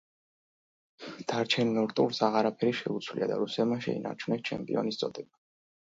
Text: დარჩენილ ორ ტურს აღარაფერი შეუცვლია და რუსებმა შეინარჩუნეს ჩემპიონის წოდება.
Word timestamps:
დარჩენილ 1.33 1.77
ორ 1.83 1.93
ტურს 2.01 2.23
აღარაფერი 2.29 2.75
შეუცვლია 2.83 3.31
და 3.35 3.41
რუსებმა 3.45 3.81
შეინარჩუნეს 3.89 4.47
ჩემპიონის 4.53 5.05
წოდება. 5.05 5.41